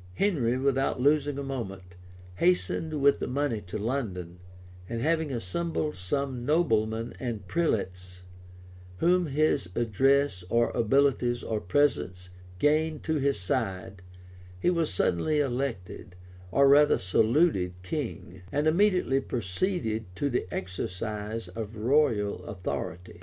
]Henry, 0.14 0.58
without 0.58 1.00
losing 1.00 1.38
a 1.38 1.44
moment, 1.44 1.94
hastened 2.38 3.00
with 3.00 3.20
the 3.20 3.28
money 3.28 3.60
to 3.68 3.78
London; 3.78 4.40
and 4.88 5.00
having 5.00 5.30
assembled 5.30 5.94
some 5.94 6.44
noblemen 6.44 7.14
and 7.20 7.46
prelates, 7.46 8.22
whom 8.96 9.26
his 9.26 9.68
address, 9.76 10.42
or 10.48 10.70
abilities, 10.70 11.44
or 11.44 11.60
presents, 11.60 12.30
gained 12.58 13.04
to 13.04 13.20
his 13.20 13.38
side, 13.38 14.02
he 14.58 14.70
was 14.70 14.92
suddenly 14.92 15.38
elected, 15.38 16.16
or 16.50 16.66
rather 16.68 16.98
saluted 16.98 17.72
king; 17.84 18.42
and 18.50 18.66
immediately 18.66 19.20
proceeded 19.20 20.04
to 20.16 20.28
the 20.28 20.48
exercise 20.52 21.46
of 21.46 21.76
royal 21.76 22.44
authority. 22.46 23.20